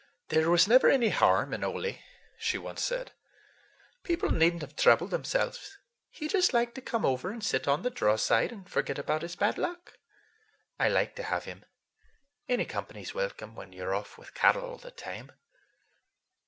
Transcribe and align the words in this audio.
"There 0.29 0.49
was 0.49 0.67
never 0.67 0.89
any 0.89 1.09
harm 1.09 1.53
in 1.53 1.63
Ole," 1.63 1.99
she 2.39 2.57
said 2.57 2.63
once. 2.63 2.91
"People 4.01 4.31
need 4.31 4.55
n't 4.55 4.61
have 4.63 4.75
troubled 4.75 5.11
themselves. 5.11 5.77
He 6.09 6.27
just 6.27 6.53
liked 6.55 6.73
to 6.73 6.81
come 6.81 7.05
over 7.05 7.29
and 7.29 7.43
sit 7.43 7.67
on 7.67 7.83
the 7.83 7.91
draw 7.91 8.15
side 8.15 8.51
and 8.51 8.67
forget 8.67 8.97
about 8.97 9.21
his 9.21 9.35
bad 9.35 9.59
luck. 9.59 9.99
I 10.79 10.89
liked 10.89 11.17
to 11.17 11.23
have 11.29 11.43
him. 11.45 11.65
Any 12.49 12.65
company's 12.65 13.13
welcome 13.13 13.53
when 13.53 13.73
you're 13.73 13.93
off 13.93 14.17
with 14.17 14.33
cattle 14.33 14.63
all 14.65 14.77
the 14.79 14.89
time." 14.89 15.33